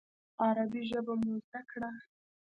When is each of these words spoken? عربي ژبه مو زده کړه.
عربي 0.43 0.81
ژبه 0.89 1.13
مو 1.21 1.33
زده 1.45 1.61
کړه. 1.71 1.89